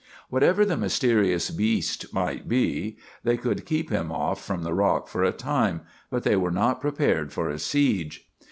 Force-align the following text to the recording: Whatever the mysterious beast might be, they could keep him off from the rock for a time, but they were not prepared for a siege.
Whatever 0.31 0.65
the 0.65 0.77
mysterious 0.77 1.51
beast 1.51 2.11
might 2.11 2.47
be, 2.49 2.97
they 3.23 3.37
could 3.37 3.67
keep 3.67 3.91
him 3.91 4.11
off 4.11 4.43
from 4.43 4.63
the 4.63 4.73
rock 4.73 5.07
for 5.07 5.23
a 5.23 5.31
time, 5.31 5.81
but 6.09 6.23
they 6.23 6.35
were 6.35 6.49
not 6.49 6.81
prepared 6.81 7.31
for 7.31 7.51
a 7.51 7.59
siege. 7.59 8.27